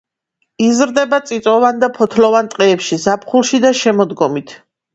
იზრდება 0.67 1.19
წიწვოვან 1.31 1.83
და 1.85 1.91
ფოთლოვან 1.99 2.51
ტყეებში 2.55 3.01
ზაფხულში 3.07 3.63
და 3.69 3.75
შემოდგომით. 3.85 4.59